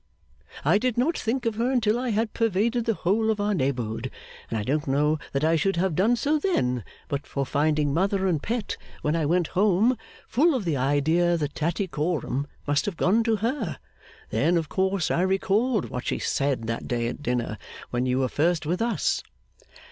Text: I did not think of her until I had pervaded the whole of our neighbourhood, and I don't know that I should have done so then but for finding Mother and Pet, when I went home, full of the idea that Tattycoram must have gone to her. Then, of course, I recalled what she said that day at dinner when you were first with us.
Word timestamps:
I 0.65 0.79
did 0.79 0.97
not 0.97 1.15
think 1.15 1.45
of 1.45 1.53
her 1.57 1.69
until 1.69 1.99
I 1.99 2.09
had 2.09 2.33
pervaded 2.33 2.85
the 2.85 2.95
whole 2.95 3.29
of 3.29 3.39
our 3.39 3.53
neighbourhood, 3.53 4.09
and 4.49 4.57
I 4.57 4.63
don't 4.63 4.87
know 4.87 5.19
that 5.31 5.43
I 5.43 5.55
should 5.55 5.75
have 5.75 5.93
done 5.95 6.15
so 6.15 6.39
then 6.39 6.83
but 7.07 7.27
for 7.27 7.45
finding 7.45 7.93
Mother 7.93 8.25
and 8.25 8.41
Pet, 8.41 8.77
when 9.03 9.15
I 9.15 9.27
went 9.27 9.49
home, 9.49 9.95
full 10.27 10.55
of 10.55 10.65
the 10.65 10.75
idea 10.75 11.37
that 11.37 11.53
Tattycoram 11.53 12.47
must 12.65 12.87
have 12.87 12.97
gone 12.97 13.23
to 13.25 13.35
her. 13.45 13.77
Then, 14.31 14.57
of 14.57 14.69
course, 14.69 15.11
I 15.11 15.21
recalled 15.21 15.91
what 15.91 16.07
she 16.07 16.17
said 16.17 16.63
that 16.65 16.87
day 16.87 17.05
at 17.07 17.21
dinner 17.21 17.59
when 17.91 18.07
you 18.07 18.17
were 18.21 18.27
first 18.27 18.65
with 18.65 18.81
us. 18.81 19.21